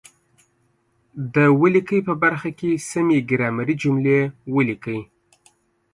د 1.35 1.37
ولیکئ 1.61 1.99
په 2.07 2.13
برخه 2.23 2.49
کې 2.59 2.71
سمې 2.89 3.17
ګرامري 3.29 3.75
جملې 3.83 4.19
ولیکئ. 4.55 4.99